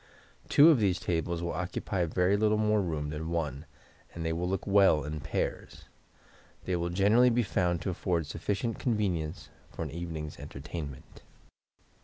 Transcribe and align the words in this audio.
Two 0.49 0.71
of 0.71 0.79
these 0.79 0.99
tables 0.99 1.43
will 1.43 1.53
occupy 1.53 2.05
very 2.05 2.35
little 2.35 2.57
more 2.57 2.81
room 2.81 3.11
than 3.11 3.29
one, 3.29 3.67
and 4.15 4.25
they 4.25 4.31
look 4.33 4.65
well 4.65 5.03
in 5.03 5.19
pairs. 5.19 5.83
They 6.65 6.75
will 6.75 6.89
generally 6.89 7.29
be 7.29 7.43
found 7.43 7.83
to 7.83 7.91
afford 7.91 8.25
sufficient 8.25 8.79
convenience 8.79 9.49
for 9.69 9.83
an 9.83 9.91
evening's 9.91 10.39
entertainment. 10.39 11.21